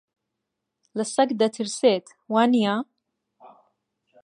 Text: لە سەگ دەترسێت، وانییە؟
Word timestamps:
لە 0.97 1.05
سەگ 1.13 1.29
دەترسێت، 1.41 2.05
وانییە؟ 2.33 2.75